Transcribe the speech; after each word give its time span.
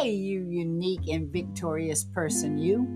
Hey, 0.00 0.12
you 0.12 0.48
unique 0.48 1.08
and 1.08 1.30
victorious 1.30 2.04
person, 2.04 2.56
you. 2.56 2.86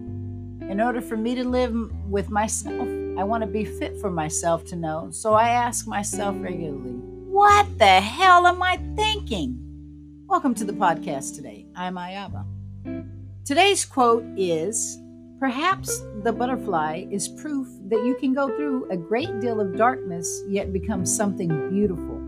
In 0.71 0.81
order 0.81 1.03
for 1.03 1.19
me 1.19 1.35
to 1.35 1.45
live 1.45 1.75
with 2.09 2.31
myself, 2.31 2.89
I 3.19 3.25
want 3.25 3.43
to 3.43 3.47
be 3.47 3.67
fit 3.67 4.01
for 4.01 4.11
myself 4.11 4.65
to 4.69 4.77
know. 4.77 5.11
So 5.11 5.35
I 5.35 5.51
ask 5.51 5.87
myself 5.87 6.35
regularly, 6.39 6.93
what 7.29 7.67
the 7.79 8.01
hell 8.01 8.47
am 8.47 8.63
I 8.63 8.81
thinking? 8.97 9.59
Welcome 10.29 10.55
to 10.55 10.65
the 10.65 10.73
podcast 10.73 11.35
today. 11.35 11.67
I'm 11.77 11.97
Ayaba. 11.97 12.47
Today's 13.45 13.85
quote 13.85 14.25
is 14.39 14.99
Perhaps 15.39 16.03
the 16.23 16.33
butterfly 16.33 17.05
is 17.11 17.29
proof 17.29 17.69
that 17.91 18.03
you 18.03 18.17
can 18.19 18.33
go 18.33 18.49
through 18.57 18.89
a 18.91 18.97
great 18.97 19.41
deal 19.41 19.61
of 19.61 19.77
darkness 19.77 20.43
yet 20.49 20.73
become 20.73 21.05
something 21.05 21.69
beautiful. 21.69 22.19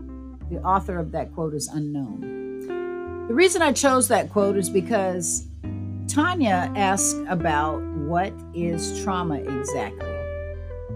The 0.51 0.61
author 0.61 0.99
of 0.99 1.11
that 1.13 1.33
quote 1.33 1.55
is 1.55 1.67
unknown. 1.67 2.36
The 3.27 3.33
reason 3.33 3.61
I 3.61 3.73
chose 3.73 4.07
that 4.07 4.29
quote 4.29 4.57
is 4.57 4.69
because 4.69 5.47
Tonya 6.05 6.75
asked 6.77 7.17
about 7.27 7.81
what 7.81 8.33
is 8.53 9.03
trauma 9.03 9.35
exactly. 9.35 10.09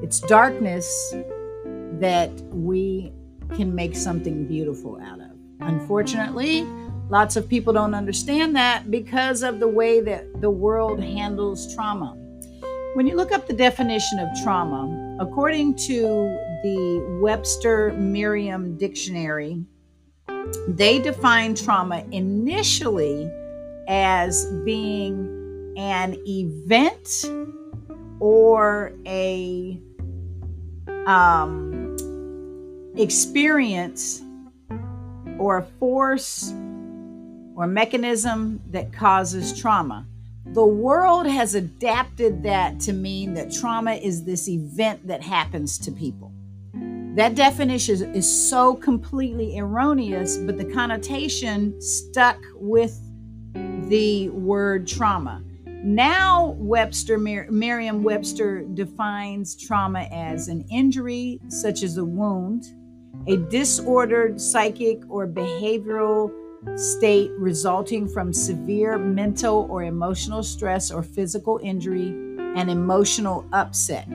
It's 0.02 0.20
darkness 0.22 1.14
that 2.00 2.32
we 2.52 3.12
can 3.56 3.76
make 3.76 3.96
something 3.96 4.48
beautiful 4.48 5.00
out 5.02 5.20
of. 5.20 5.32
Unfortunately, 5.60 6.66
Lots 7.12 7.36
of 7.36 7.50
people 7.50 7.74
don't 7.74 7.94
understand 7.94 8.56
that 8.56 8.90
because 8.90 9.44
of 9.44 9.60
the 9.60 9.68
way 9.68 10.00
that 10.00 10.40
the 10.40 10.50
world 10.50 11.04
handles 11.04 11.76
trauma. 11.76 12.16
When 12.94 13.06
you 13.06 13.18
look 13.18 13.34
up 13.34 13.48
the 13.48 13.54
definition 13.54 14.18
of 14.20 14.30
trauma, 14.42 15.18
according 15.20 15.76
to 15.88 16.00
the 16.64 17.20
Webster 17.22 17.92
Merriam 17.98 18.78
Dictionary, 18.78 19.62
they 20.68 21.00
define 21.00 21.56
trauma 21.56 22.06
initially 22.12 23.30
as 23.88 24.46
being 24.64 25.74
an 25.78 26.18
event 26.28 27.26
or 28.20 28.94
a 29.06 29.80
um, 31.06 31.96
experience 32.96 34.22
or 35.40 35.58
a 35.58 35.64
force 35.80 36.54
or 37.56 37.68
mechanism 37.68 38.62
that 38.70 38.94
causes 38.94 39.60
trauma. 39.60 40.06
The 40.46 40.66
world 40.66 41.28
has 41.28 41.56
adapted 41.56 42.44
that 42.44 42.80
to 42.82 42.94
mean 42.94 43.34
that 43.36 43.52
trauma 43.52 43.94
is 43.94 44.24
this 44.24 44.48
event 44.50 45.08
that 45.08 45.22
happens 45.22 45.78
to 45.80 45.92
people. 45.92 46.32
That 47.16 47.36
definition 47.36 48.16
is 48.16 48.50
so 48.50 48.74
completely 48.74 49.60
erroneous, 49.60 50.38
but 50.38 50.58
the 50.58 50.64
connotation 50.64 51.82
stuck 51.82 52.38
with 52.56 52.98
the 53.90 54.30
word 54.30 54.88
trauma. 54.88 55.44
Now, 55.66 56.56
Webster, 56.58 57.18
Merriam 57.18 58.04
Webster 58.04 58.62
defines 58.62 59.58
trauma 59.58 60.08
as 60.10 60.48
an 60.48 60.64
injury, 60.72 61.42
such 61.50 61.84
as 61.84 61.98
a 61.98 62.06
wound, 62.06 62.64
a 63.28 63.36
disordered 63.36 64.40
psychic 64.40 65.02
or 65.10 65.28
behavioral 65.28 66.32
state 66.78 67.32
resulting 67.38 68.08
from 68.08 68.32
severe 68.32 68.98
mental 68.98 69.68
or 69.70 69.84
emotional 69.84 70.44
stress 70.44 70.92
or 70.92 71.04
physical 71.04 71.60
injury 71.62 72.10
and 72.56 72.72
emotional 72.72 73.46
upset. 73.52 74.08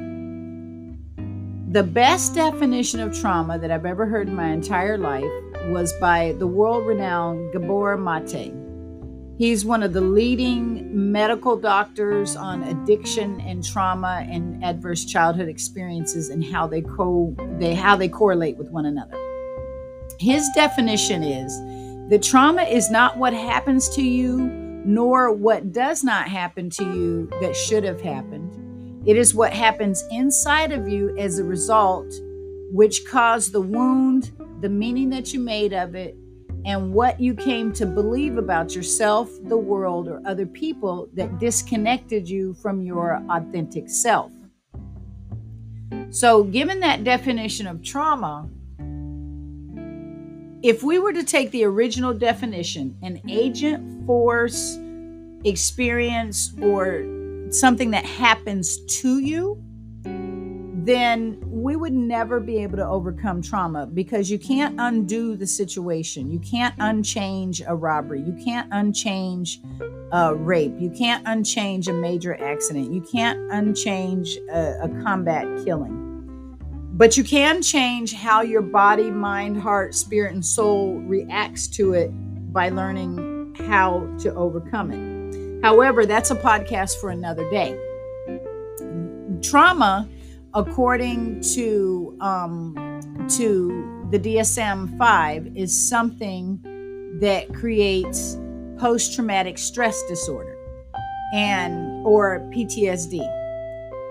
The 1.73 1.83
best 1.83 2.37
definition 2.37 3.01
of 3.01 3.13
trauma 3.19 3.59
that 3.59 3.73
I've 3.73 3.87
ever 3.87 4.07
heard 4.07 4.29
in 4.29 4.37
my 4.37 4.51
entire 4.51 4.97
life 4.97 5.25
was 5.65 5.93
by 5.95 6.37
the 6.39 6.47
world 6.47 6.87
renowned 6.87 7.53
Gabor 7.53 7.97
Mate. 7.97 8.55
He's 9.37 9.65
one 9.65 9.83
of 9.83 9.93
the 9.93 10.01
leading 10.01 11.11
medical 11.11 11.57
doctors 11.57 12.37
on 12.37 12.63
addiction 12.63 13.41
and 13.41 13.65
trauma 13.65 14.25
and 14.31 14.63
adverse 14.63 15.05
childhood 15.05 15.49
experiences 15.49 16.31
and 16.31 16.45
how 16.45 16.69
they 16.69 16.83
co 16.83 17.35
they 17.59 17.75
how 17.75 17.97
they 17.97 18.09
correlate 18.09 18.57
with 18.57 18.71
one 18.71 18.87
another. 18.87 19.19
His 20.21 20.49
definition 20.55 21.25
is 21.25 21.53
the 22.09 22.21
trauma 22.21 22.63
is 22.63 22.93
not 22.93 23.19
what 23.19 23.35
happens 23.35 23.89
to 23.97 24.03
you, 24.03 24.39
nor 24.85 25.33
what 25.33 25.73
does 25.73 26.05
not 26.05 26.29
happen 26.29 26.71
to 26.71 26.85
you 26.85 27.29
that 27.41 27.57
should 27.57 27.83
have 27.83 28.01
happened. 28.01 28.66
It 29.07 29.17
is 29.17 29.37
what 29.37 29.53
happens 29.53 30.03
inside 30.11 30.73
of 30.73 30.89
you 30.89 31.17
as 31.17 31.39
a 31.39 31.45
result, 31.45 32.13
which 32.73 33.07
caused 33.07 33.53
the 33.53 33.61
wound, 33.61 34.33
the 34.63 34.69
meaning 34.69 35.11
that 35.11 35.33
you 35.33 35.39
made 35.39 35.73
of 35.73 35.95
it, 35.95 36.17
and 36.65 36.93
what 36.93 37.21
you 37.21 37.33
came 37.33 37.73
to 37.75 37.87
believe 37.87 38.37
about 38.37 38.75
yourself, 38.75 39.31
the 39.45 39.57
world, 39.57 40.09
or 40.09 40.21
other 40.27 40.45
people 40.45 41.09
that 41.15 41.39
disconnected 41.39 42.29
you 42.29 42.55
from 42.55 42.83
your 42.83 43.25
authentic 43.31 43.89
self. 43.89 44.33
So, 46.11 46.43
given 46.43 46.81
that 46.81 47.05
definition 47.05 47.69
of 47.69 47.85
trauma, 47.85 48.49
if 50.65 50.83
we 50.83 50.99
were 50.99 51.13
to 51.13 51.23
take 51.23 51.53
the 51.53 51.63
original 51.63 52.13
definition, 52.13 52.99
an 53.03 53.21
agent, 53.29 54.05
force, 54.05 54.77
experience, 55.45 56.53
or 56.61 57.16
something 57.51 57.91
that 57.93 58.05
happens 58.05 58.79
to 59.01 59.19
you, 59.21 59.63
then 60.05 61.39
we 61.47 61.75
would 61.75 61.93
never 61.93 62.39
be 62.39 62.59
able 62.59 62.77
to 62.77 62.87
overcome 62.87 63.43
trauma 63.43 63.87
because 63.87 64.31
you 64.31 64.39
can't 64.39 64.77
undo 64.79 65.37
the 65.37 65.47
situation. 65.47 66.31
You 66.31 66.39
can't 66.39 66.75
unchange 66.79 67.61
a 67.67 67.75
robbery. 67.75 68.21
You 68.21 68.37
can't 68.45 68.69
unchange 68.73 69.61
a 70.13 70.35
rape. 70.35 70.75
You 70.79 70.91
can't 70.91 71.27
unchange 71.27 71.89
a 71.89 71.93
major 71.93 72.41
accident. 72.41 72.93
You 72.93 73.01
can't 73.01 73.51
unchange 73.51 74.39
a, 74.49 74.85
a 74.85 74.89
combat 75.03 75.45
killing. 75.65 76.03
But 76.93 77.17
you 77.17 77.25
can 77.25 77.63
change 77.63 78.15
how 78.15 78.43
your 78.43 78.63
body, 78.63 79.11
mind, 79.11 79.61
heart, 79.61 79.95
spirit, 79.95 80.35
and 80.35 80.45
soul 80.45 80.95
reacts 81.01 81.67
to 81.69 81.95
it 81.95 82.11
by 82.53 82.69
learning 82.69 83.55
how 83.67 84.09
to 84.21 84.33
overcome 84.35 84.93
it. 84.93 85.06
However, 85.63 86.07
that's 86.07 86.31
a 86.31 86.37
podcast 86.37 87.01
for 87.01 87.11
another 87.11 87.49
day. 87.51 87.79
Trauma, 89.43 90.09
according 90.55 91.41
to 91.55 92.17
um, 92.21 92.75
to 93.37 94.09
the 94.11 94.19
DSM 94.19 94.97
5, 94.97 95.57
is 95.57 95.89
something 95.89 96.61
that 97.21 97.53
creates 97.55 98.39
post 98.79 99.15
traumatic 99.15 99.59
stress 99.59 100.03
disorder 100.09 100.57
and 101.33 102.07
or 102.07 102.41
PTSD. 102.55 103.21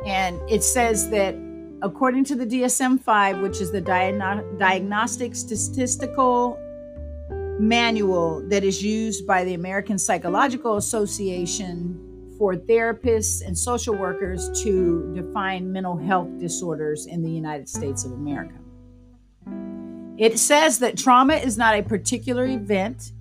And 0.06 0.39
it 0.50 0.63
says 0.63 1.09
that 1.09 1.35
according 1.81 2.23
to 2.25 2.35
the 2.35 2.45
DSM 2.45 3.00
5, 3.00 3.39
which 3.41 3.62
is 3.62 3.72
the 3.72 3.81
Diagnostic 3.81 5.35
Statistical 5.35 6.59
Manual 7.60 8.48
that 8.50 8.64
is 8.64 8.84
used 8.84 9.26
by 9.26 9.44
the 9.44 9.54
American 9.54 9.98
Psychological 9.98 10.78
Association 10.78 12.34
for 12.38 12.56
therapists 12.56 13.46
and 13.46 13.58
social 13.58 13.96
workers 13.96 14.50
to 14.64 15.14
define 15.16 15.72
mental 15.72 15.98
health 15.98 16.28
disorders 16.38 17.06
in 17.06 17.24
the 17.24 17.30
United 17.30 17.70
States 17.70 18.04
of 18.04 18.12
America. 18.12 18.56
It 20.18 20.40
says 20.40 20.80
that 20.80 20.98
trauma 20.98 21.36
is 21.36 21.58
not 21.58 21.78
a 21.78 21.84
particular 21.84 22.46
event. 22.46 23.12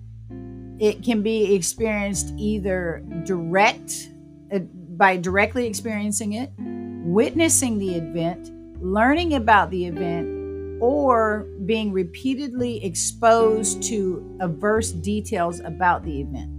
It 0.79 1.03
can 1.03 1.21
be 1.21 1.55
experienced 1.55 2.33
either 2.37 3.03
direct 3.25 4.09
uh, 4.53 4.59
by 4.59 5.17
directly 5.17 5.65
experiencing 5.67 6.33
it, 6.33 6.51
witnessing 6.57 7.79
the 7.79 7.95
event, 7.95 8.51
learning 8.81 9.33
about 9.33 9.71
the 9.71 9.85
event, 9.85 10.44
or 10.85 11.47
being 11.65 11.91
repeatedly 11.91 12.85
exposed 12.85 13.81
to 13.81 14.37
adverse 14.39 14.91
details 14.91 15.59
about 15.61 16.03
the 16.03 16.21
event. 16.21 16.51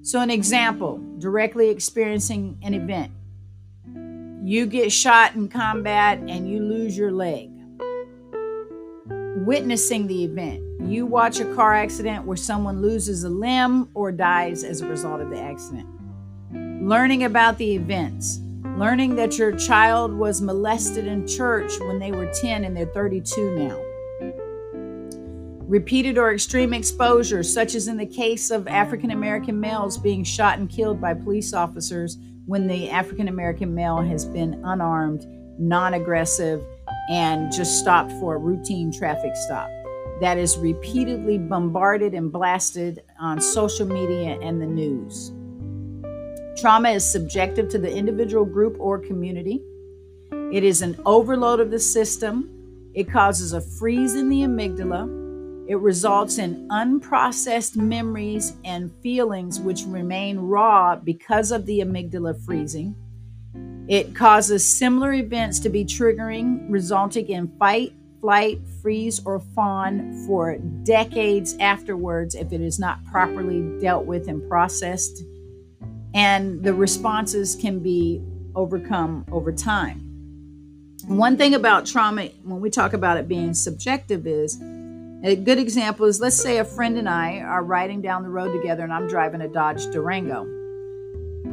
So, 0.00 0.22
an 0.22 0.30
example 0.30 0.96
directly 1.18 1.68
experiencing 1.68 2.58
an 2.62 2.72
event. 2.72 3.12
You 4.42 4.64
get 4.64 4.90
shot 4.90 5.34
in 5.34 5.48
combat 5.48 6.20
and 6.26 6.48
you 6.48 6.60
lose 6.60 6.96
your 6.96 7.12
leg. 7.12 7.50
Witnessing 9.44 10.06
the 10.06 10.24
event. 10.24 10.62
You 10.80 11.04
watch 11.04 11.38
a 11.38 11.54
car 11.54 11.74
accident 11.74 12.24
where 12.24 12.38
someone 12.38 12.80
loses 12.80 13.24
a 13.24 13.28
limb 13.28 13.90
or 13.92 14.10
dies 14.10 14.64
as 14.64 14.80
a 14.80 14.86
result 14.86 15.20
of 15.20 15.28
the 15.28 15.38
accident. 15.38 15.88
Learning 16.82 17.24
about 17.24 17.58
the 17.58 17.74
events 17.74 18.40
learning 18.76 19.14
that 19.14 19.38
your 19.38 19.52
child 19.52 20.12
was 20.12 20.40
molested 20.40 21.06
in 21.06 21.26
church 21.26 21.78
when 21.80 22.00
they 22.00 22.10
were 22.10 22.30
10 22.32 22.64
and 22.64 22.76
they're 22.76 22.86
32 22.86 23.54
now. 23.56 23.80
Repeated 25.66 26.18
or 26.18 26.32
extreme 26.32 26.74
exposure, 26.74 27.42
such 27.42 27.74
as 27.74 27.88
in 27.88 27.96
the 27.96 28.06
case 28.06 28.50
of 28.50 28.66
African 28.66 29.12
American 29.12 29.60
males 29.60 29.96
being 29.96 30.24
shot 30.24 30.58
and 30.58 30.68
killed 30.68 31.00
by 31.00 31.14
police 31.14 31.54
officers 31.54 32.18
when 32.46 32.66
the 32.66 32.90
African 32.90 33.28
American 33.28 33.74
male 33.74 34.02
has 34.02 34.24
been 34.24 34.60
unarmed, 34.64 35.24
non 35.58 35.94
aggressive, 35.94 36.62
and 37.08 37.52
just 37.52 37.78
stopped 37.78 38.10
for 38.12 38.34
a 38.34 38.38
routine 38.38 38.92
traffic 38.92 39.32
stop. 39.36 39.70
that 40.20 40.38
is 40.38 40.56
repeatedly 40.58 41.38
bombarded 41.38 42.14
and 42.14 42.30
blasted 42.30 43.02
on 43.18 43.40
social 43.40 43.84
media 43.86 44.38
and 44.40 44.62
the 44.62 44.66
news. 44.66 45.32
Trauma 46.56 46.90
is 46.90 47.04
subjective 47.04 47.68
to 47.70 47.78
the 47.78 47.92
individual, 47.92 48.44
group, 48.44 48.76
or 48.78 48.98
community. 48.98 49.60
It 50.52 50.62
is 50.62 50.82
an 50.82 50.96
overload 51.04 51.58
of 51.58 51.72
the 51.72 51.80
system. 51.80 52.48
It 52.94 53.10
causes 53.10 53.52
a 53.52 53.60
freeze 53.60 54.14
in 54.14 54.28
the 54.28 54.42
amygdala. 54.42 55.22
It 55.68 55.76
results 55.76 56.38
in 56.38 56.68
unprocessed 56.68 57.76
memories 57.76 58.52
and 58.64 58.92
feelings 59.02 59.58
which 59.58 59.82
remain 59.84 60.38
raw 60.38 60.94
because 60.94 61.50
of 61.50 61.66
the 61.66 61.80
amygdala 61.80 62.38
freezing. 62.44 62.94
It 63.88 64.14
causes 64.14 64.64
similar 64.64 65.12
events 65.12 65.58
to 65.60 65.68
be 65.68 65.84
triggering, 65.84 66.66
resulting 66.68 67.28
in 67.28 67.48
fight, 67.58 67.92
flight, 68.20 68.60
freeze, 68.80 69.20
or 69.26 69.40
fawn 69.40 70.24
for 70.26 70.56
decades 70.84 71.56
afterwards 71.58 72.34
if 72.34 72.52
it 72.52 72.60
is 72.60 72.78
not 72.78 73.04
properly 73.06 73.80
dealt 73.80 74.06
with 74.06 74.28
and 74.28 74.48
processed. 74.48 75.24
And 76.14 76.62
the 76.62 76.72
responses 76.72 77.56
can 77.56 77.80
be 77.80 78.22
overcome 78.54 79.26
over 79.30 79.52
time. 79.52 80.00
One 81.06 81.36
thing 81.36 81.54
about 81.54 81.84
trauma, 81.84 82.30
when 82.44 82.60
we 82.60 82.70
talk 82.70 82.92
about 82.92 83.18
it 83.18 83.28
being 83.28 83.52
subjective, 83.52 84.26
is 84.26 84.58
a 85.22 85.36
good 85.36 85.58
example 85.58 86.06
is 86.06 86.20
let's 86.20 86.36
say 86.36 86.58
a 86.58 86.64
friend 86.64 86.96
and 86.96 87.08
I 87.08 87.40
are 87.40 87.62
riding 87.62 88.00
down 88.00 88.22
the 88.22 88.28
road 88.28 88.52
together 88.52 88.84
and 88.84 88.92
I'm 88.92 89.08
driving 89.08 89.40
a 89.40 89.48
Dodge 89.48 89.86
Durango. 89.86 90.46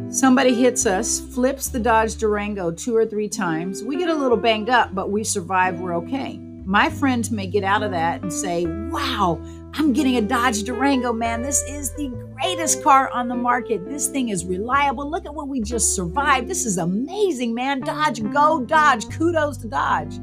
Somebody 0.10 0.54
hits 0.54 0.86
us, 0.86 1.20
flips 1.20 1.70
the 1.70 1.80
Dodge 1.80 2.16
Durango 2.16 2.72
two 2.72 2.96
or 2.96 3.06
three 3.06 3.30
times. 3.30 3.84
We 3.84 3.98
get 3.98 4.10
a 4.10 4.14
little 4.14 4.38
banged 4.38 4.70
up, 4.70 4.94
but 4.94 5.10
we 5.10 5.24
survive, 5.24 5.80
we're 5.80 5.96
okay. 5.98 6.38
My 6.66 6.90
friend 6.90 7.30
may 7.32 7.48
get 7.48 7.64
out 7.64 7.82
of 7.82 7.92
that 7.92 8.22
and 8.22 8.32
say, 8.32 8.66
Wow, 8.90 9.42
I'm 9.74 9.94
getting 9.94 10.18
a 10.18 10.22
Dodge 10.22 10.64
Durango, 10.64 11.14
man. 11.14 11.42
This 11.42 11.62
is 11.64 11.94
the 11.96 12.10
greatest 12.42 12.84
car 12.84 13.10
on 13.12 13.28
the 13.28 13.36
market. 13.36 13.88
This 13.88 14.08
thing 14.08 14.30
is 14.30 14.46
reliable. 14.46 15.10
Look 15.10 15.26
at 15.26 15.34
what 15.34 15.48
we 15.48 15.62
just 15.62 15.96
survived. 15.96 16.48
This 16.48 16.66
is 16.66 16.78
amazing, 16.78 17.54
man. 17.54 17.82
Dodge, 17.82 18.22
go 18.32 18.62
Dodge. 18.66 19.08
Kudos 19.10 19.58
to 19.58 19.68
Dodge. 19.68 20.20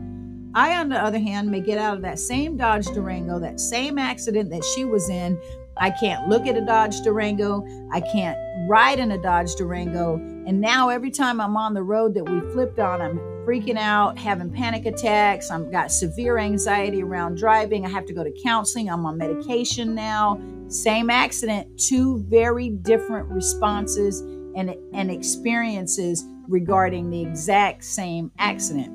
I, 0.55 0.77
on 0.79 0.89
the 0.89 0.99
other 0.99 1.19
hand, 1.19 1.51
may 1.51 1.61
get 1.61 1.79
out 1.79 1.97
of 1.97 2.03
that 2.03 2.19
same 2.19 2.57
Dodge 2.57 2.87
Durango, 2.87 3.39
that 3.39 3.61
same 3.61 3.99
accident 3.99 4.51
that 4.51 4.65
she 4.65 4.85
was 4.85 5.09
in, 5.09 5.39
I 5.81 5.91
can't 5.91 6.29
look 6.29 6.47
at 6.47 6.57
a 6.57 6.61
Dodge 6.61 7.01
Durango. 7.03 7.65
I 7.93 8.01
can't 8.01 8.37
ride 8.69 8.99
in 8.99 9.13
a 9.13 9.19
Dodge 9.19 9.55
Durango. 9.55 10.17
And 10.17 10.61
now 10.61 10.89
every 10.89 11.11
time 11.11 11.41
I'm 11.41 11.57
on 11.57 11.75
the 11.75 11.83
road 11.83 12.15
that 12.15 12.29
we 12.29 12.41
flipped 12.53 12.79
on, 12.79 13.01
I'm 13.01 13.19
freaking 13.47 13.79
out, 13.79 14.19
having 14.19 14.51
panic 14.51 14.87
attacks. 14.87 15.51
I've 15.51 15.71
got 15.71 15.93
severe 15.93 16.39
anxiety 16.39 17.03
around 17.03 17.39
driving. 17.39 17.87
I 17.87 17.91
have 17.91 18.07
to 18.07 18.13
go 18.13 18.25
to 18.25 18.33
counseling. 18.43 18.91
I'm 18.91 19.07
on 19.07 19.19
medication 19.19 19.95
now. 19.95 20.41
Same 20.69 21.11
accident, 21.11 21.79
two 21.79 22.25
very 22.29 22.69
different 22.69 23.29
responses 23.29 24.21
and, 24.21 24.75
and 24.93 25.11
experiences 25.11 26.25
regarding 26.47 27.11
the 27.11 27.23
exact 27.23 27.85
same 27.85 28.31
accident. 28.39 28.89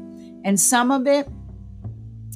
And 0.45 0.59
some 0.59 0.91
of 0.91 1.07
it, 1.07 1.27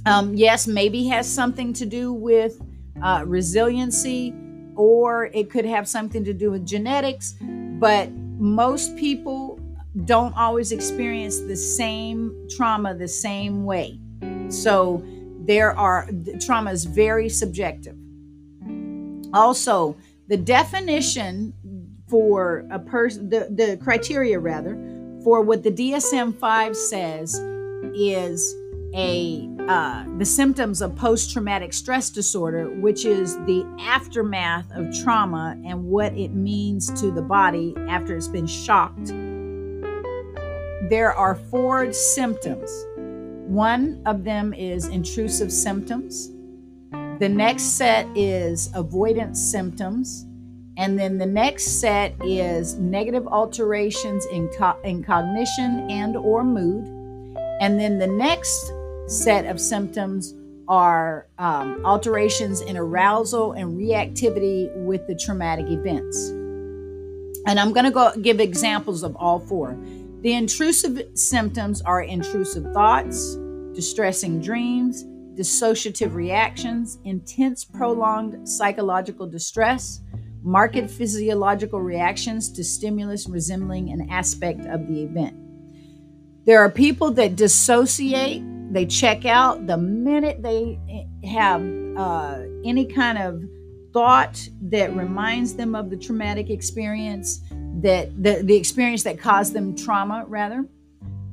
um, 0.06 0.34
yes, 0.34 0.68
maybe 0.68 1.06
has 1.08 1.32
something 1.32 1.74
to 1.74 1.86
do 1.86 2.14
with 2.14 2.62
uh, 3.04 3.24
resiliency, 3.26 4.34
or 4.76 5.26
it 5.34 5.50
could 5.50 5.66
have 5.66 5.88
something 5.88 6.24
to 6.24 6.34
do 6.34 6.52
with 6.52 6.66
genetics. 6.66 7.36
But 7.42 8.12
most 8.12 8.96
people 8.96 9.60
don't 10.06 10.36
always 10.38 10.72
experience 10.72 11.40
the 11.42 11.56
same 11.56 12.48
trauma 12.56 12.96
the 12.96 13.08
same 13.08 13.66
way. 13.66 14.00
So 14.50 15.04
there 15.42 15.78
are 15.78 16.08
trauma 16.40 16.72
is 16.72 16.86
very 16.86 17.30
subjective. 17.30 17.96
Also, 19.34 19.96
the 20.28 20.38
definition 20.38 21.54
for 22.08 22.66
a 22.72 22.80
person, 22.80 23.30
the, 23.30 23.48
the 23.50 23.78
criteria 23.84 24.40
rather, 24.40 24.76
for 25.24 25.42
what 25.42 25.64
the 25.64 25.72
DSM 25.72 26.38
5 26.38 26.76
says 26.76 27.36
is 27.94 28.56
a 28.94 29.50
uh, 29.68 30.06
the 30.18 30.26
symptoms 30.26 30.82
of 30.82 30.96
post-traumatic 30.96 31.74
stress 31.74 32.10
disorder, 32.10 32.70
which 32.80 33.04
is 33.04 33.36
the 33.40 33.66
aftermath 33.82 34.66
of 34.72 34.98
trauma 35.04 35.62
and 35.66 35.84
what 35.84 36.14
it 36.14 36.30
means 36.30 36.90
to 37.02 37.12
the 37.12 37.22
body 37.22 37.76
after 37.90 38.16
it's 38.16 38.30
been 38.30 38.48
shocked. 38.48 39.08
There 40.90 41.14
are 41.14 41.36
four 41.36 41.92
symptoms. 41.92 42.72
One 42.96 44.02
of 44.06 44.24
them 44.24 44.54
is 44.54 44.88
intrusive 44.88 45.52
symptoms. 45.52 46.32
The 47.20 47.30
next 47.30 47.78
set 47.78 48.08
is 48.16 48.70
avoidance 48.76 49.42
symptoms. 49.42 50.28
And 50.78 51.00
then 51.00 51.18
the 51.18 51.26
next 51.26 51.80
set 51.80 52.14
is 52.24 52.76
negative 52.76 53.26
alterations 53.26 54.24
in, 54.28 54.48
co- 54.50 54.80
in 54.84 55.04
cognition 55.04 55.90
and 55.90 56.16
or 56.16 56.44
mood. 56.44 56.86
And 57.60 57.80
then 57.80 57.98
the 57.98 58.06
next 58.06 58.72
set 59.08 59.48
of 59.48 59.60
symptoms 59.60 60.36
are 60.68 61.28
um, 61.40 61.84
alterations 61.84 62.62
in 62.62 62.78
arousal 62.78 63.54
and 63.54 63.76
reactivity 63.76 64.72
with 64.76 65.08
the 65.08 65.16
traumatic 65.16 65.66
events. 65.70 66.30
And 67.48 67.60
I'm 67.60 67.74
going 67.74 67.86
to 67.86 67.92
go 67.92 68.12
give 68.22 68.40
examples 68.40 69.02
of 69.02 69.16
all 69.16 69.40
four. 69.40 69.76
The 70.22 70.34
intrusive 70.34 71.02
symptoms 71.16 71.82
are 71.82 72.04
intrusive 72.04 72.72
thoughts, 72.74 73.36
distressing 73.74 74.40
dreams, 74.40 75.04
dissociative 75.38 76.14
reactions, 76.14 76.98
intense 77.04 77.64
prolonged 77.64 78.48
psychological 78.48 79.28
distress, 79.28 80.02
marked 80.42 80.90
physiological 80.90 81.82
reactions 81.82 82.50
to 82.52 82.64
stimulus 82.64 83.28
resembling 83.28 83.90
an 83.92 84.10
aspect 84.10 84.62
of 84.66 84.88
the 84.88 85.04
event. 85.04 85.36
There 86.46 86.60
are 86.60 86.72
people 86.72 87.12
that 87.12 87.36
dissociate 87.36 88.44
they 88.72 88.86
check 88.86 89.26
out 89.26 89.66
the 89.66 89.78
minute 89.78 90.42
they 90.42 90.78
have 91.24 91.62
uh, 91.96 92.42
any 92.66 92.86
kind 92.86 93.18
of 93.18 93.42
thought 93.94 94.48
that 94.62 94.94
reminds 94.96 95.56
them 95.56 95.74
of 95.74 95.90
the 95.90 95.98
traumatic 95.98 96.50
experience 96.50 97.42
that 97.82 98.12
the, 98.22 98.42
the 98.44 98.56
experience 98.56 99.04
that 99.04 99.18
caused 99.20 99.54
them 99.54 99.76
trauma 99.76 100.26
rather 100.28 100.66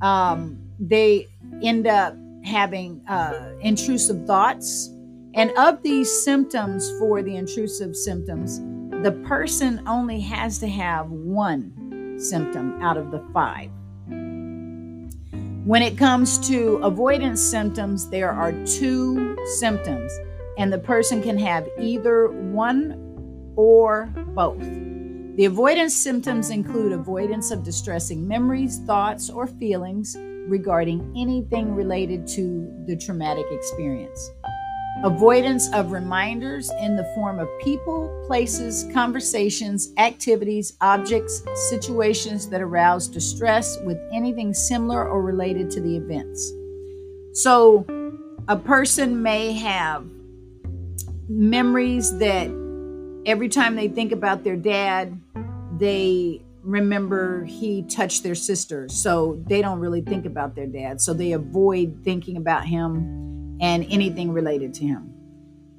um, 0.01 0.57
they 0.79 1.27
end 1.61 1.87
up 1.87 2.15
having 2.45 3.01
uh, 3.07 3.51
intrusive 3.61 4.25
thoughts 4.25 4.89
and 5.33 5.51
of 5.57 5.81
these 5.83 6.23
symptoms 6.23 6.89
for 6.99 7.21
the 7.21 7.35
intrusive 7.35 7.95
symptoms 7.95 8.59
the 9.03 9.11
person 9.27 9.81
only 9.87 10.19
has 10.19 10.59
to 10.59 10.67
have 10.67 11.09
one 11.09 12.15
symptom 12.17 12.81
out 12.81 12.97
of 12.97 13.11
the 13.11 13.23
five 13.33 13.69
when 15.65 15.81
it 15.81 15.97
comes 15.97 16.37
to 16.47 16.75
avoidance 16.83 17.41
symptoms, 17.41 18.07
there 18.11 18.29
are 18.29 18.51
two 18.65 19.35
symptoms, 19.57 20.11
and 20.59 20.71
the 20.71 20.77
person 20.77 21.23
can 21.23 21.39
have 21.39 21.67
either 21.79 22.27
one 22.27 23.01
or 23.55 24.05
both. 24.35 24.59
The 25.37 25.45
avoidance 25.45 25.95
symptoms 25.95 26.51
include 26.51 26.91
avoidance 26.91 27.49
of 27.49 27.63
distressing 27.63 28.27
memories, 28.27 28.77
thoughts, 28.85 29.27
or 29.27 29.47
feelings 29.47 30.15
regarding 30.47 31.13
anything 31.17 31.73
related 31.75 32.27
to 32.27 32.71
the 32.87 32.95
traumatic 32.95 33.45
experience 33.51 34.31
avoidance 35.03 35.71
of 35.73 35.91
reminders 35.91 36.71
in 36.81 36.95
the 36.95 37.03
form 37.15 37.39
of 37.39 37.49
people, 37.59 38.09
places, 38.27 38.87
conversations, 38.93 39.91
activities, 39.97 40.77
objects, 40.81 41.43
situations 41.69 42.49
that 42.49 42.61
arouse 42.61 43.07
distress 43.07 43.77
with 43.83 43.97
anything 44.13 44.53
similar 44.53 45.07
or 45.07 45.21
related 45.21 45.69
to 45.69 45.81
the 45.81 45.97
events. 45.97 46.51
So, 47.33 47.85
a 48.47 48.55
person 48.55 49.21
may 49.21 49.53
have 49.53 50.05
memories 51.27 52.17
that 52.19 52.47
every 53.25 53.49
time 53.49 53.75
they 53.75 53.87
think 53.87 54.11
about 54.11 54.43
their 54.43 54.55
dad, 54.55 55.19
they 55.77 56.44
remember 56.65 57.45
he 57.45 57.83
touched 57.83 58.23
their 58.23 58.35
sister. 58.35 58.89
So, 58.89 59.41
they 59.47 59.61
don't 59.61 59.79
really 59.79 60.01
think 60.01 60.25
about 60.25 60.55
their 60.55 60.67
dad. 60.67 61.01
So, 61.01 61.13
they 61.13 61.33
avoid 61.33 62.01
thinking 62.03 62.37
about 62.37 62.65
him 62.65 63.57
and 63.61 63.85
anything 63.89 64.31
related 64.31 64.73
to 64.75 64.85
him. 64.85 65.13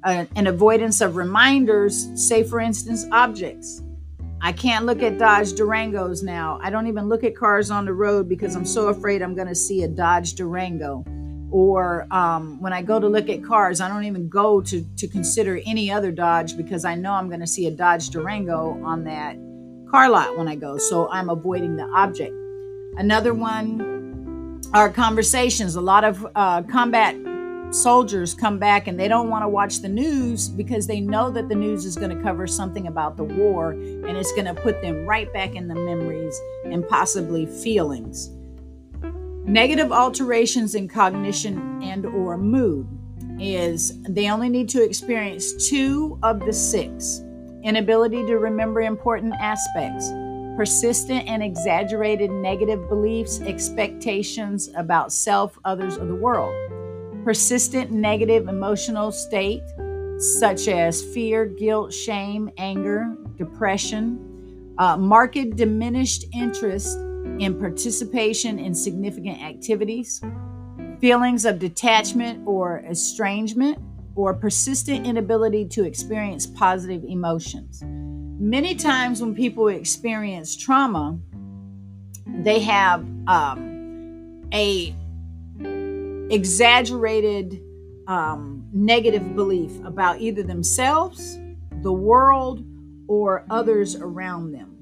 Uh, 0.03 0.25
an 0.35 0.47
avoidance 0.47 1.01
of 1.01 1.15
reminders, 1.15 2.09
say, 2.15 2.43
for 2.43 2.59
instance, 2.59 3.05
objects. 3.11 3.83
I 4.41 4.51
can't 4.51 4.85
look 4.85 5.01
at 5.01 5.17
Dodge 5.17 5.53
Durangos 5.53 6.23
now. 6.23 6.59
I 6.61 6.69
don't 6.69 6.87
even 6.87 7.09
look 7.09 7.23
at 7.23 7.35
cars 7.35 7.71
on 7.71 7.85
the 7.85 7.93
road 7.93 8.29
because 8.29 8.55
I'm 8.55 8.65
so 8.65 8.87
afraid 8.89 9.21
I'm 9.21 9.33
going 9.33 9.47
to 9.47 9.55
see 9.55 9.83
a 9.83 9.87
Dodge 9.87 10.35
Durango. 10.35 11.03
Or 11.49 12.07
um, 12.11 12.61
when 12.61 12.73
I 12.73 12.81
go 12.81 12.99
to 12.99 13.07
look 13.07 13.29
at 13.29 13.43
cars, 13.43 13.81
I 13.81 13.87
don't 13.87 14.03
even 14.03 14.29
go 14.29 14.61
to, 14.61 14.85
to 14.97 15.07
consider 15.07 15.59
any 15.65 15.91
other 15.91 16.11
Dodge 16.11 16.55
because 16.55 16.85
I 16.85 16.93
know 16.93 17.13
I'm 17.13 17.29
going 17.29 17.39
to 17.39 17.47
see 17.47 17.67
a 17.67 17.71
Dodge 17.71 18.09
Durango 18.09 18.79
on 18.83 19.03
that 19.05 19.37
car 19.89 20.09
lot 20.09 20.37
when 20.37 20.47
I 20.47 20.55
go. 20.55 20.77
So 20.77 21.09
I'm 21.09 21.29
avoiding 21.29 21.75
the 21.75 21.85
object. 21.85 22.33
Another 22.97 23.33
one 23.33 24.61
are 24.73 24.89
conversations. 24.89 25.75
A 25.75 25.81
lot 25.81 26.03
of 26.03 26.25
uh, 26.35 26.63
combat 26.63 27.15
soldiers 27.71 28.33
come 28.33 28.59
back 28.59 28.87
and 28.87 28.99
they 28.99 29.07
don't 29.07 29.29
want 29.29 29.43
to 29.43 29.49
watch 29.49 29.81
the 29.81 29.89
news 29.89 30.47
because 30.47 30.87
they 30.87 31.01
know 31.01 31.29
that 31.29 31.49
the 31.49 31.55
news 31.55 31.85
is 31.85 31.95
going 31.97 32.15
to 32.15 32.23
cover 32.23 32.47
something 32.47 32.87
about 32.87 33.17
the 33.17 33.23
war 33.23 33.71
and 33.71 34.17
it's 34.17 34.31
going 34.33 34.45
to 34.45 34.53
put 34.53 34.81
them 34.81 35.05
right 35.05 35.31
back 35.33 35.53
in 35.55 35.67
the 35.67 35.75
memories 35.75 36.39
and 36.65 36.87
possibly 36.87 37.45
feelings 37.45 38.31
negative 39.47 39.93
alterations 39.93 40.75
in 40.75 40.87
cognition 40.87 41.81
and 41.81 42.05
or 42.05 42.37
mood 42.37 42.87
is 43.39 44.01
they 44.03 44.29
only 44.29 44.49
need 44.49 44.67
to 44.67 44.83
experience 44.83 45.69
two 45.69 46.19
of 46.23 46.39
the 46.41 46.51
six 46.51 47.21
inability 47.63 48.25
to 48.25 48.37
remember 48.37 48.81
important 48.81 49.33
aspects 49.39 50.11
persistent 50.55 51.27
and 51.27 51.43
exaggerated 51.43 52.31
negative 52.31 52.89
beliefs 52.89 53.41
expectations 53.41 54.69
about 54.75 55.11
self 55.11 55.59
others 55.65 55.97
or 55.97 56.05
the 56.05 56.15
world 56.15 56.53
persistent 57.27 57.91
negative 57.91 58.47
emotional 58.47 59.11
state, 59.11 59.61
such 60.17 60.69
as 60.69 61.03
fear, 61.13 61.45
guilt, 61.45 61.93
shame, 61.93 62.49
anger, 62.57 63.17
depression, 63.35 64.73
uh, 64.77 64.95
marked 64.95 65.57
diminished 65.57 66.23
interest 66.33 66.97
in 67.39 67.53
participation 67.59 68.57
in 68.57 68.73
significant 68.73 69.43
activities, 69.43 70.21
feelings 71.01 71.43
of 71.43 71.59
detachment 71.59 72.47
or 72.47 72.81
estrangement, 72.89 73.77
or 74.17 74.33
persistent 74.33 75.05
inability 75.05 75.63
to 75.63 75.85
experience 75.85 76.47
positive 76.47 77.03
emotions. 77.05 77.83
Many 77.85 78.75
times, 78.75 79.21
when 79.21 79.33
people 79.33 79.67
experience 79.67 80.57
trauma, 80.57 81.17
they 82.25 82.59
have 82.59 83.05
um, 83.27 84.41
a 84.53 84.93
exaggerated 86.29 87.61
um, 88.07 88.67
negative 88.73 89.35
belief 89.35 89.71
about 89.85 90.19
either 90.19 90.43
themselves, 90.43 91.37
the 91.81 91.93
world, 91.93 92.65
or 93.07 93.45
others 93.49 93.95
around 93.95 94.51
them. 94.51 94.76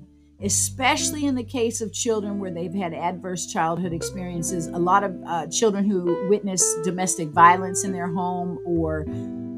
Especially 0.45 1.25
in 1.25 1.33
the 1.33 1.43
case 1.43 1.81
of 1.81 1.91
children 1.91 2.37
where 2.37 2.51
they've 2.51 2.75
had 2.75 2.93
adverse 2.93 3.47
childhood 3.47 3.91
experiences, 3.91 4.67
a 4.67 4.77
lot 4.77 5.03
of 5.03 5.15
uh, 5.25 5.47
children 5.47 5.89
who 5.89 6.29
witness 6.29 6.75
domestic 6.83 7.29
violence 7.29 7.83
in 7.83 7.91
their 7.91 8.07
home 8.07 8.59
or 8.63 9.07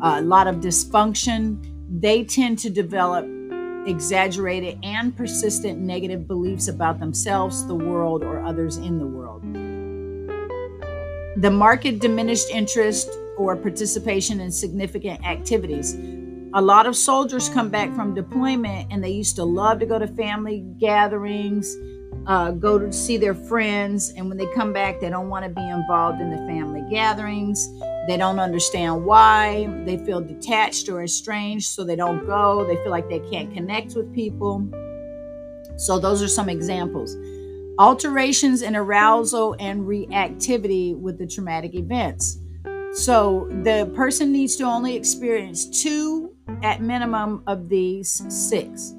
uh, 0.01 0.19
a 0.19 0.21
lot 0.21 0.47
of 0.47 0.55
dysfunction, 0.57 1.61
they 1.89 2.23
tend 2.23 2.57
to 2.59 2.69
develop 2.69 3.25
exaggerated 3.85 4.79
and 4.81 5.15
persistent 5.15 5.77
negative 5.77 6.25
beliefs 6.25 6.69
about 6.69 7.01
themselves, 7.01 7.67
the 7.67 7.75
world, 7.75 8.23
or 8.23 8.41
others 8.45 8.77
in 8.77 8.97
the 8.97 9.05
world. 9.05 9.43
The 11.41 11.51
market 11.51 11.99
diminished 11.99 12.49
interest 12.49 13.09
or 13.37 13.57
participation 13.57 14.39
in 14.39 14.51
significant 14.51 15.25
activities. 15.25 15.95
A 16.57 16.61
lot 16.61 16.87
of 16.87 16.95
soldiers 16.95 17.49
come 17.49 17.69
back 17.69 17.93
from 17.93 18.15
deployment 18.15 18.91
and 18.91 19.03
they 19.03 19.11
used 19.11 19.35
to 19.35 19.43
love 19.43 19.77
to 19.77 19.85
go 19.85 19.99
to 19.99 20.07
family 20.07 20.65
gatherings, 20.79 21.77
uh, 22.25 22.49
go 22.49 22.79
to 22.79 22.91
see 22.91 23.15
their 23.15 23.35
friends. 23.35 24.09
And 24.17 24.27
when 24.27 24.39
they 24.39 24.51
come 24.55 24.73
back, 24.73 24.99
they 24.99 25.11
don't 25.11 25.29
want 25.29 25.45
to 25.45 25.51
be 25.51 25.61
involved 25.61 26.19
in 26.19 26.31
the 26.31 26.37
family 26.47 26.81
gatherings. 26.89 27.63
They 28.07 28.17
don't 28.17 28.39
understand 28.39 29.05
why. 29.05 29.69
They 29.85 29.99
feel 29.99 30.19
detached 30.19 30.89
or 30.89 31.03
estranged, 31.03 31.67
so 31.67 31.83
they 31.83 31.95
don't 31.95 32.25
go. 32.25 32.65
They 32.65 32.77
feel 32.77 32.89
like 32.89 33.07
they 33.07 33.19
can't 33.29 33.53
connect 33.53 33.93
with 33.93 34.11
people. 34.11 34.67
So, 35.75 35.99
those 35.99 36.23
are 36.23 36.27
some 36.27 36.49
examples 36.49 37.15
alterations 37.79 38.63
in 38.63 38.75
arousal 38.75 39.55
and 39.59 39.81
reactivity 39.81 40.97
with 40.97 41.19
the 41.19 41.27
traumatic 41.27 41.75
events. 41.75 42.39
So 42.93 43.47
the 43.61 43.91
person 43.95 44.31
needs 44.31 44.55
to 44.55 44.63
only 44.63 44.95
experience 44.95 45.83
two 45.83 46.33
at 46.63 46.81
minimum 46.81 47.43
of 47.47 47.69
these 47.69 48.23
six. 48.29 48.93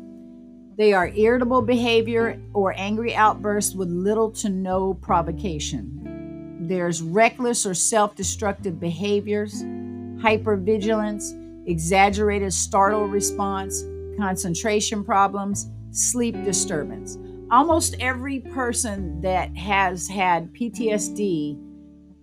They 0.76 0.92
are 0.92 1.08
irritable 1.08 1.62
behavior 1.62 2.40
or 2.54 2.72
angry 2.76 3.14
outbursts 3.14 3.74
with 3.74 3.88
little 3.88 4.30
to 4.32 4.48
no 4.48 4.94
provocation. 4.94 6.66
There's 6.68 7.02
reckless 7.02 7.66
or 7.66 7.74
self 7.74 8.14
destructive 8.14 8.78
behaviors, 8.78 9.62
hypervigilance, 9.62 11.66
exaggerated 11.66 12.52
startle 12.52 13.06
response, 13.06 13.82
concentration 14.18 15.04
problems, 15.04 15.70
sleep 15.90 16.34
disturbance 16.44 17.18
almost 17.50 17.96
every 18.00 18.40
person 18.40 19.20
that 19.20 19.56
has 19.56 20.08
had 20.08 20.52
PTSD 20.52 21.58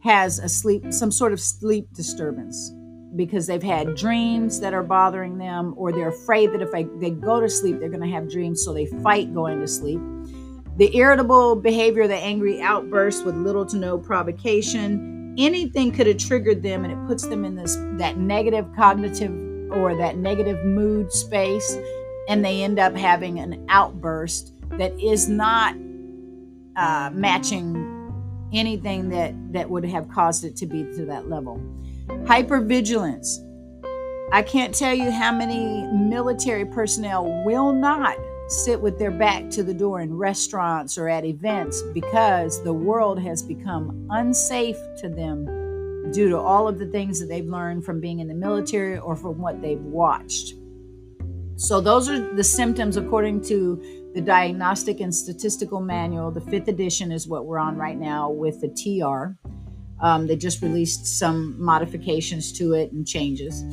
has 0.03 0.39
a 0.39 0.47
sleep 0.47 0.91
some 0.91 1.11
sort 1.11 1.33
of 1.33 1.39
sleep 1.39 1.87
disturbance 1.93 2.71
because 3.15 3.47
they've 3.47 3.63
had 3.63 3.95
dreams 3.95 4.59
that 4.59 4.73
are 4.73 4.83
bothering 4.83 5.37
them 5.37 5.73
or 5.77 5.91
they're 5.91 6.09
afraid 6.09 6.51
that 6.51 6.61
if 6.61 6.71
they 6.71 7.09
go 7.09 7.39
to 7.39 7.49
sleep 7.49 7.79
they're 7.79 7.89
going 7.89 8.01
to 8.01 8.07
have 8.07 8.29
dreams 8.29 8.63
so 8.63 8.73
they 8.73 8.85
fight 8.85 9.33
going 9.33 9.59
to 9.59 9.67
sleep 9.67 9.99
the 10.77 10.95
irritable 10.95 11.55
behavior 11.55 12.07
the 12.07 12.15
angry 12.15 12.61
outbursts 12.61 13.23
with 13.23 13.35
little 13.35 13.65
to 13.65 13.77
no 13.77 13.97
provocation 13.97 15.35
anything 15.37 15.91
could 15.91 16.07
have 16.07 16.17
triggered 16.17 16.63
them 16.63 16.83
and 16.83 16.93
it 16.93 17.07
puts 17.07 17.27
them 17.27 17.45
in 17.45 17.55
this 17.55 17.75
that 17.97 18.17
negative 18.17 18.67
cognitive 18.75 19.31
or 19.71 19.95
that 19.95 20.17
negative 20.17 20.63
mood 20.65 21.11
space 21.11 21.77
and 22.27 22.43
they 22.43 22.63
end 22.63 22.79
up 22.79 22.95
having 22.95 23.39
an 23.39 23.65
outburst 23.69 24.53
that 24.71 24.97
is 24.99 25.29
not 25.29 25.75
uh, 26.75 27.09
matching 27.13 27.95
anything 28.53 29.09
that 29.09 29.33
that 29.53 29.69
would 29.69 29.85
have 29.85 30.09
caused 30.09 30.43
it 30.43 30.55
to 30.57 30.65
be 30.65 30.83
to 30.95 31.05
that 31.05 31.29
level. 31.29 31.61
Hypervigilance. 32.07 33.39
I 34.31 34.41
can't 34.41 34.73
tell 34.73 34.93
you 34.93 35.11
how 35.11 35.31
many 35.31 35.87
military 35.93 36.65
personnel 36.65 37.43
will 37.45 37.71
not 37.71 38.17
sit 38.47 38.79
with 38.79 38.99
their 38.99 39.11
back 39.11 39.49
to 39.51 39.63
the 39.63 39.73
door 39.73 40.01
in 40.01 40.13
restaurants 40.13 40.97
or 40.97 41.09
at 41.09 41.25
events 41.25 41.81
because 41.93 42.63
the 42.63 42.73
world 42.73 43.19
has 43.19 43.41
become 43.41 44.07
unsafe 44.11 44.77
to 44.97 45.09
them 45.09 45.45
due 46.11 46.29
to 46.29 46.37
all 46.37 46.67
of 46.67 46.77
the 46.77 46.85
things 46.87 47.19
that 47.19 47.27
they've 47.27 47.47
learned 47.47 47.83
from 47.83 47.99
being 47.99 48.19
in 48.19 48.27
the 48.27 48.35
military 48.35 48.97
or 48.97 49.15
from 49.15 49.39
what 49.39 49.61
they've 49.61 49.81
watched. 49.81 50.53
So, 51.57 51.79
those 51.79 52.09
are 52.09 52.35
the 52.35 52.43
symptoms 52.43 52.97
according 52.97 53.41
to 53.45 54.11
the 54.13 54.21
Diagnostic 54.21 54.99
and 54.99 55.13
Statistical 55.13 55.79
Manual. 55.79 56.31
The 56.31 56.41
fifth 56.41 56.67
edition 56.67 57.11
is 57.11 57.27
what 57.27 57.45
we're 57.45 57.59
on 57.59 57.77
right 57.77 57.97
now 57.97 58.29
with 58.29 58.59
the 58.61 58.67
TR. 58.67 59.37
Um, 60.01 60.27
they 60.27 60.35
just 60.35 60.61
released 60.61 61.05
some 61.07 61.61
modifications 61.63 62.51
to 62.53 62.73
it 62.73 62.91
and 62.91 63.07
changes. 63.07 63.63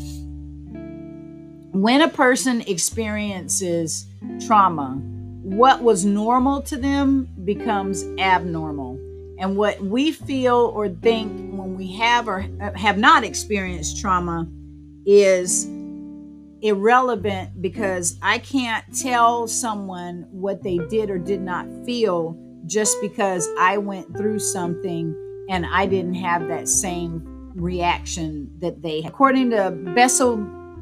When 1.72 2.02
a 2.02 2.08
person 2.08 2.60
experiences 2.62 4.06
trauma, 4.46 5.00
what 5.42 5.82
was 5.82 6.04
normal 6.04 6.62
to 6.62 6.76
them 6.76 7.28
becomes 7.44 8.04
abnormal. 8.18 8.98
And 9.38 9.56
what 9.56 9.80
we 9.80 10.12
feel 10.12 10.70
or 10.74 10.88
think 10.88 11.52
when 11.52 11.76
we 11.76 11.92
have 11.94 12.28
or 12.28 12.46
have 12.76 12.98
not 12.98 13.24
experienced 13.24 14.00
trauma 14.00 14.46
is 15.04 15.66
irrelevant 16.62 17.60
because 17.60 18.16
I 18.22 18.38
can't 18.38 18.84
tell 18.96 19.48
someone 19.48 20.26
what 20.30 20.62
they 20.62 20.78
did 20.78 21.10
or 21.10 21.18
did 21.18 21.40
not 21.40 21.66
feel 21.84 22.38
just 22.66 22.96
because 23.00 23.48
I 23.58 23.78
went 23.78 24.16
through 24.16 24.38
something 24.38 25.16
and 25.52 25.66
I 25.66 25.84
didn't 25.84 26.14
have 26.14 26.48
that 26.48 26.66
same 26.66 27.52
reaction 27.54 28.50
that 28.60 28.80
they 28.80 29.02
had. 29.02 29.12
According 29.12 29.50
to 29.50 29.70
Bessel 29.94 30.38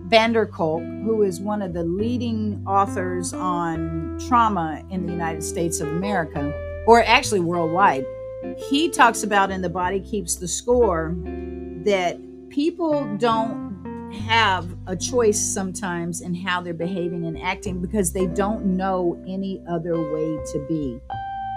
van 0.06 0.32
der 0.32 0.46
Kolk, 0.46 0.84
who 1.02 1.24
is 1.24 1.40
one 1.40 1.60
of 1.60 1.72
the 1.72 1.82
leading 1.82 2.62
authors 2.68 3.34
on 3.34 4.16
trauma 4.28 4.80
in 4.90 5.06
the 5.06 5.12
United 5.12 5.42
States 5.42 5.80
of 5.80 5.88
America, 5.88 6.54
or 6.86 7.02
actually 7.02 7.40
worldwide, 7.40 8.06
he 8.68 8.88
talks 8.88 9.24
about 9.24 9.50
in 9.50 9.60
The 9.60 9.68
Body 9.68 9.98
Keeps 9.98 10.36
the 10.36 10.46
Score 10.46 11.16
that 11.84 12.20
people 12.48 13.16
don't 13.16 14.12
have 14.28 14.76
a 14.86 14.94
choice 14.94 15.40
sometimes 15.40 16.20
in 16.20 16.32
how 16.32 16.60
they're 16.60 16.74
behaving 16.74 17.26
and 17.26 17.36
acting 17.42 17.80
because 17.80 18.12
they 18.12 18.26
don't 18.26 18.64
know 18.64 19.20
any 19.26 19.64
other 19.68 20.00
way 20.12 20.38
to 20.52 20.64
be. 20.68 21.00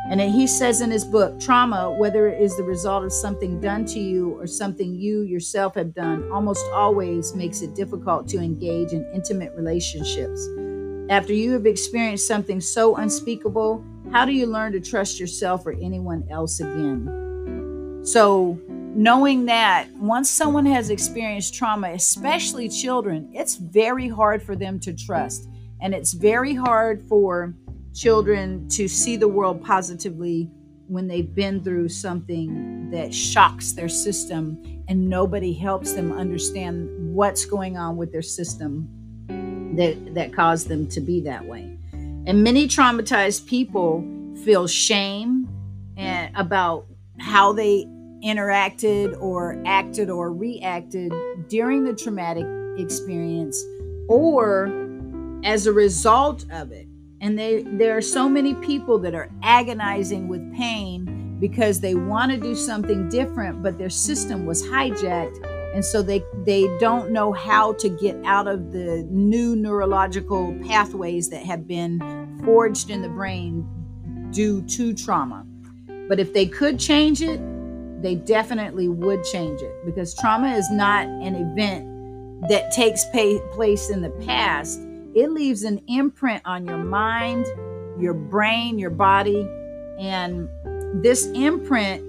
And 0.10 0.20
he 0.20 0.48
says 0.48 0.82
in 0.82 0.92
his 0.92 1.06
book, 1.06 1.40
trauma, 1.40 1.92
whether 1.98 2.28
it 2.28 2.42
is 2.42 2.58
the 2.58 2.64
result 2.64 3.06
of 3.06 3.14
something 3.14 3.62
done 3.62 3.86
to 3.86 4.00
you 4.00 4.32
or 4.38 4.46
something 4.46 4.94
you 4.94 5.22
yourself 5.22 5.76
have 5.76 5.94
done, 5.94 6.30
almost 6.32 6.66
always 6.74 7.34
makes 7.34 7.62
it 7.62 7.74
difficult 7.74 8.28
to 8.30 8.38
engage 8.38 8.92
in 8.92 9.10
intimate 9.14 9.54
relationships. 9.56 10.46
After 11.10 11.34
you 11.34 11.54
have 11.54 11.66
experienced 11.66 12.28
something 12.28 12.60
so 12.60 12.98
unspeakable, 12.98 13.84
how 14.12 14.26
do 14.26 14.34
you 14.34 14.46
learn 14.46 14.74
to 14.74 14.82
trust 14.82 15.20
yourself 15.20 15.66
or 15.66 15.72
anyone 15.72 16.28
else 16.30 16.60
again? 16.60 18.02
So, 18.04 18.60
knowing 18.68 19.46
that 19.46 19.88
once 19.94 20.30
someone 20.30 20.66
has 20.66 20.90
experienced 20.90 21.56
trauma, 21.56 21.92
especially 21.92 22.68
children, 22.68 23.30
it's 23.34 23.56
very 23.56 24.10
hard 24.10 24.44
for 24.44 24.56
them 24.56 24.80
to 24.82 24.94
trust. 24.94 25.48
And 25.82 25.94
it's 25.94 26.14
very 26.14 26.54
hard 26.54 27.04
for 27.08 27.54
children 27.94 28.68
to 28.70 28.88
see 28.88 29.16
the 29.16 29.28
world 29.28 29.64
positively 29.64 30.50
when 30.88 31.08
they've 31.08 31.34
been 31.34 31.64
through 31.64 31.90
something 31.90 32.90
that 32.92 33.14
shocks 33.14 33.72
their 33.72 33.90
system 33.90 34.62
and 34.88 35.10
nobody 35.10 35.54
helps 35.54 35.94
them 35.94 36.12
understand 36.12 36.90
what's 37.14 37.46
going 37.46 37.78
on 37.78 37.98
with 37.98 38.12
their 38.12 38.22
system 38.22 38.88
that 39.76 40.14
that 40.14 40.34
caused 40.34 40.68
them 40.68 40.88
to 40.88 41.02
be 41.02 41.22
that 41.22 41.46
way. 41.46 41.78
And 42.26 42.44
many 42.44 42.68
traumatized 42.68 43.48
people 43.48 44.06
feel 44.44 44.68
shame 44.68 45.48
and 45.98 46.36
about 46.36 46.86
how 47.20 47.54
they 47.54 47.86
interacted 48.24 49.20
or 49.22 49.62
acted 49.66 50.10
or 50.10 50.32
reacted 50.32 51.14
during 51.50 51.84
the 51.84 51.94
traumatic 51.94 52.46
experience 52.78 53.62
or 54.08 54.72
as 55.44 55.68
a 55.68 55.74
result 55.74 56.46
of 56.52 56.72
it. 56.72 56.88
And 57.24 57.40
they 57.40 57.64
there 57.64 57.96
are 57.96 58.02
so 58.02 58.28
many 58.28 58.54
people 58.56 59.00
that 59.00 59.16
are 59.16 59.30
agonizing 59.44 60.28
with 60.28 60.54
pain 60.54 61.38
because 61.40 61.80
they 61.80 61.96
want 61.96 62.34
to 62.34 62.38
do 62.38 62.54
something 62.54 63.08
different 63.08 63.64
but 63.64 63.78
their 63.78 63.90
system 63.90 64.46
was 64.46 64.62
hijacked. 64.62 65.42
And 65.74 65.86
so 65.86 66.02
they 66.02 66.22
they 66.46 66.68
don't 66.80 67.12
know 67.12 67.32
how 67.32 67.74
to 67.74 67.88
get 67.88 68.18
out 68.26 68.50
of 68.50 68.74
the 68.74 69.08
new 69.10 69.56
neurological 69.56 70.54
pathways 70.68 71.30
that 71.30 71.46
have 71.46 71.66
been 71.66 72.42
forged 72.44 72.90
in 72.90 73.02
the 73.02 73.08
brain 73.08 73.66
due 74.32 74.62
to 74.64 74.94
trauma. 74.94 75.46
But 76.10 76.20
if 76.20 76.34
they 76.34 76.46
could 76.46 76.78
change 76.78 77.22
it 77.22 77.40
they 78.02 78.16
definitely 78.16 78.90
would 78.90 79.24
change 79.24 79.62
it 79.62 79.74
because 79.86 80.14
trauma 80.14 80.50
is 80.50 80.70
not 80.70 81.08
an 81.08 81.36
event 81.36 81.88
that 82.50 82.70
takes 82.74 83.06
pay, 83.14 83.40
place 83.54 83.90
in 83.90 84.02
the 84.02 84.10
past 84.10 84.82
it 85.16 85.32
leaves 85.32 85.64
an 85.64 85.82
imprint 85.88 86.42
on 86.46 86.66
your 86.66 86.78
mind 86.78 87.46
your 88.00 88.14
brain 88.14 88.80
your 88.80 88.90
body 88.90 89.48
and 90.00 90.48
this 91.04 91.28
imprint 91.28 92.04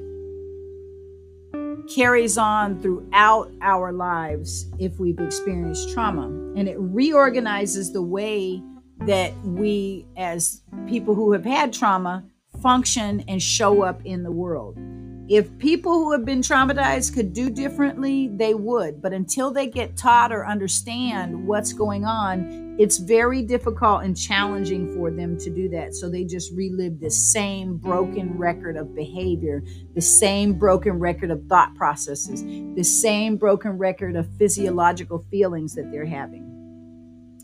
carries 1.89 2.39
on 2.39 2.81
throughout 2.81 3.51
our 3.61 3.93
lives 3.93 4.67
if 4.79 4.99
we've 4.99 5.19
experienced 5.19 5.93
trauma. 5.93 6.27
And 6.57 6.69
it 6.69 6.77
reorganizes 6.79 7.93
the 7.93 8.03
way 8.03 8.63
that 9.01 9.37
we, 9.45 10.07
as 10.17 10.63
people 10.87 11.15
who 11.15 11.33
have 11.33 11.45
had 11.45 11.73
trauma, 11.73 12.25
function 12.63 13.25
and 13.29 13.43
show 13.43 13.83
up 13.83 14.01
in 14.05 14.23
the 14.23 14.31
world. 14.31 14.79
If 15.27 15.57
people 15.59 15.95
who 15.95 16.13
have 16.13 16.27
been 16.27 16.43
traumatized 16.43 17.15
could 17.15 17.33
do 17.33 17.49
differently, 17.49 18.29
they 18.29 18.53
would. 18.53 19.01
But 19.01 19.15
until 19.15 19.51
they 19.51 19.67
get 19.67 19.97
taught 19.97 20.33
or 20.33 20.47
understand 20.47 21.47
what's 21.47 21.73
going 21.73 22.05
on, 22.05 22.77
it's 22.79 22.99
very 22.99 23.41
difficult 23.41 24.03
and 24.03 24.15
challenging 24.15 24.95
for 24.95 25.11
them 25.11 25.39
to 25.39 25.49
do 25.49 25.71
that. 25.71 25.95
So 25.95 26.11
they 26.11 26.25
just 26.25 26.53
relive 26.53 27.01
the 27.01 27.11
same 27.11 27.79
broken 27.79 28.37
record 28.37 28.77
of 28.77 28.95
behavior, 28.95 29.63
the 29.95 30.03
same 30.03 30.59
broken 30.59 30.99
record 30.99 31.31
of 31.31 31.43
thought 31.47 31.75
processes, 31.75 32.43
the 32.75 32.85
same 32.85 33.37
broken 33.37 33.79
record 33.79 34.17
of 34.17 34.29
physiological 34.37 35.25
feelings 35.31 35.75
that 35.75 35.91
they're 35.91 36.05
having. 36.05 36.43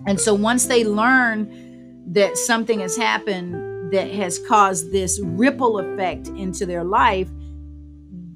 And 0.07 0.21
so 0.21 0.35
once 0.35 0.67
they 0.67 0.85
learn 0.85 2.13
that 2.13 2.37
something 2.37 2.81
has 2.81 2.97
happened 2.97 3.93
that 3.93 4.11
has 4.11 4.39
caused 4.47 4.93
this 4.93 5.19
ripple 5.23 5.79
effect 5.79 6.29
into 6.29 6.67
their 6.67 6.85
life, 6.85 7.29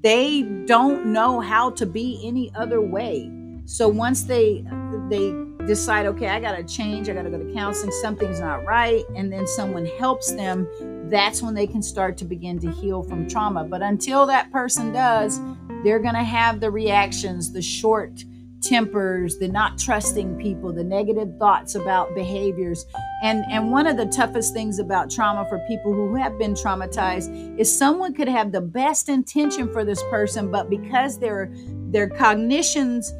they 0.04 0.42
don't 0.66 1.06
know 1.06 1.40
how 1.40 1.70
to 1.70 1.86
be 1.86 2.20
any 2.22 2.52
other 2.54 2.80
way. 2.80 3.32
So 3.64 3.88
once 3.88 4.24
they 4.24 4.64
they 5.08 5.34
decide, 5.66 6.04
okay, 6.04 6.28
I 6.28 6.40
got 6.40 6.56
to 6.56 6.62
change, 6.62 7.08
I 7.08 7.14
got 7.14 7.22
to 7.22 7.30
go 7.30 7.38
to 7.38 7.52
counseling, 7.54 7.90
something's 8.02 8.38
not 8.38 8.66
right, 8.66 9.02
and 9.16 9.32
then 9.32 9.46
someone 9.46 9.86
helps 9.86 10.30
them, 10.32 10.68
that's 11.08 11.40
when 11.42 11.54
they 11.54 11.66
can 11.66 11.82
start 11.82 12.18
to 12.18 12.26
begin 12.26 12.58
to 12.60 12.70
heal 12.70 13.02
from 13.02 13.26
trauma. 13.26 13.64
But 13.64 13.80
until 13.80 14.26
that 14.26 14.52
person 14.52 14.92
does, 14.92 15.40
they're 15.82 16.00
to 16.14 16.22
have 16.22 16.60
the 16.60 16.70
reactions, 16.70 17.52
the 17.52 17.62
short 17.62 18.24
tempers, 18.68 19.38
the 19.38 19.48
not 19.48 19.78
trusting 19.78 20.36
people, 20.36 20.72
the 20.72 20.84
negative 20.84 21.28
thoughts 21.38 21.74
about 21.74 22.14
behaviors. 22.14 22.86
And 23.22 23.44
and 23.50 23.70
one 23.70 23.86
of 23.86 23.96
the 23.96 24.06
toughest 24.06 24.52
things 24.52 24.78
about 24.78 25.10
trauma 25.10 25.46
for 25.48 25.58
people 25.68 25.92
who 25.92 26.14
have 26.16 26.38
been 26.38 26.54
traumatized 26.54 27.58
is 27.58 27.76
someone 27.76 28.14
could 28.14 28.28
have 28.28 28.52
the 28.52 28.60
best 28.60 29.08
intention 29.08 29.72
for 29.72 29.84
this 29.84 30.02
person, 30.04 30.50
but 30.50 30.70
because 30.70 31.18
their 31.18 31.50
their 31.90 32.08
cognitions 32.08 33.12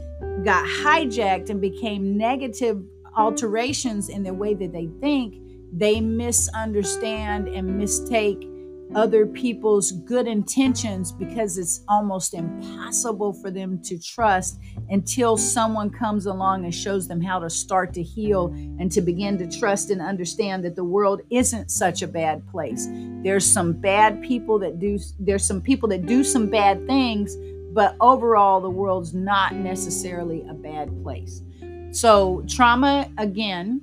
got 0.45 0.65
hijacked 0.67 1.51
and 1.51 1.61
became 1.61 2.17
negative 2.17 2.83
alterations 3.17 4.09
in 4.09 4.23
the 4.23 4.35
way 4.35 4.55
that 4.55 4.73
they 4.73 4.89
think, 5.01 5.37
they 5.73 6.01
misunderstand 6.01 7.49
and 7.49 7.79
mistake 7.79 8.49
other 8.95 9.27
people's 9.27 9.93
good 9.93 10.27
intentions 10.27 11.11
because 11.13 11.59
it's 11.59 11.83
almost 11.89 12.35
impossible 12.35 13.33
for 13.33 13.51
them 13.51 13.81
to 13.83 13.99
trust 13.99 14.61
until 14.91 15.37
someone 15.37 15.91
comes 15.91 16.27
along 16.27 16.65
and 16.65 16.75
shows 16.75 17.09
them 17.09 17.21
how 17.21 17.39
to 17.39 17.51
start 17.51 17.93
to 17.95 18.03
heal 18.03 18.47
and 18.79 18.93
to 18.93 19.01
begin 19.01 19.37
to 19.39 19.59
trust 19.59 19.91
and 19.91 20.01
understand 20.01 20.65
that 20.65 20.77
the 20.77 20.85
world 20.85 21.23
isn't 21.31 21.71
such 21.71 22.03
a 22.03 22.09
bad 22.09 22.47
place. 22.49 22.89
There's 23.23 23.45
some 23.45 23.73
bad 23.73 24.23
people 24.23 24.59
that 24.61 24.79
do 24.79 24.99
there's 25.19 25.45
some 25.45 25.61
people 25.61 25.89
that 25.89 26.07
do 26.07 26.23
some 26.23 26.49
bad 26.49 26.87
things, 26.87 27.37
but 27.73 27.97
overall 28.01 28.61
the 28.61 28.71
world's 28.71 29.13
not 29.13 29.55
necessarily 29.55 30.45
a 30.49 30.55
bad 30.55 31.03
place. 31.03 31.43
So 31.91 32.45
trauma 32.49 33.11
again 33.19 33.81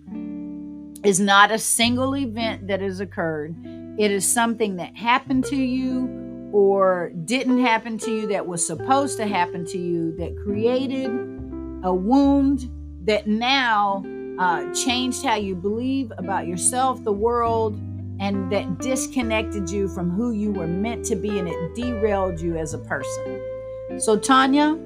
is 1.04 1.20
not 1.20 1.52
a 1.52 1.58
single 1.58 2.16
event 2.16 2.68
that 2.68 2.80
has 2.80 3.00
occurred 3.00 3.56
it 3.98 4.12
is 4.12 4.28
something 4.28 4.78
that 4.78 4.96
happened 4.96 5.46
to 5.46 5.56
you 5.56 6.50
or 6.54 7.12
didn't 7.26 7.60
happen 7.60 7.98
to 7.98 8.12
you 8.12 8.28
that 8.28 8.46
was 8.46 8.66
supposed 8.66 9.18
to 9.18 9.28
happen 9.28 9.66
to 9.66 9.78
you 9.78 10.16
that 10.18 10.36
created 10.44 11.10
a 11.84 11.94
wound 11.94 12.70
that 13.06 13.28
now 13.28 14.04
uh, 14.40 14.74
changed 14.74 15.24
how 15.24 15.36
you 15.36 15.56
believe 15.56 16.12
about 16.18 16.48
yourself, 16.48 17.04
the 17.04 17.12
world, 17.12 17.80
and 18.20 18.52
that 18.52 18.80
disconnected 18.80 19.70
you 19.70 19.88
from 19.88 20.12
who 20.12 20.32
you 20.32 20.52
were 20.52 20.68
meant 20.68 21.06
to 21.06 21.16
be 21.16 21.40
and 21.40 21.48
it 21.48 21.76
derailed 21.76 22.40
you 22.40 22.58
as 22.58 22.74
a 22.74 22.78
person. 22.78 23.42
So, 23.98 24.18
Tonya, 24.18 24.80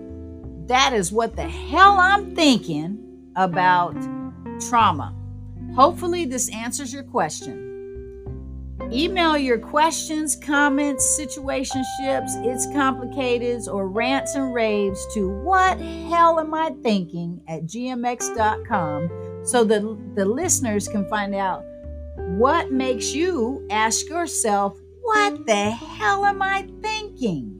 that 0.67 0.93
is 0.93 1.11
what 1.11 1.35
the 1.35 1.47
hell 1.47 1.97
I'm 1.99 2.35
thinking 2.35 3.31
about 3.35 3.95
trauma. 4.69 5.13
Hopefully, 5.75 6.25
this 6.25 6.49
answers 6.53 6.93
your 6.93 7.03
question. 7.03 7.64
Email 8.91 9.37
your 9.37 9.57
questions, 9.57 10.35
comments, 10.35 11.19
situationships, 11.19 12.45
it's 12.45 12.67
complicated, 12.73 13.67
or 13.67 13.87
rants 13.87 14.35
and 14.35 14.53
raves 14.53 15.05
to 15.13 15.29
what 15.29 15.79
hell 15.79 16.39
am 16.39 16.53
I 16.53 16.71
thinking 16.83 17.41
at 17.47 17.63
gmx.com 17.63 19.41
so 19.43 19.63
that 19.63 20.15
the 20.15 20.25
listeners 20.25 20.87
can 20.87 21.07
find 21.09 21.35
out 21.35 21.63
what 22.37 22.71
makes 22.71 23.13
you 23.13 23.65
ask 23.69 24.07
yourself, 24.07 24.79
what 25.01 25.45
the 25.45 25.71
hell 25.71 26.25
am 26.25 26.41
I 26.41 26.67
thinking? 26.81 27.54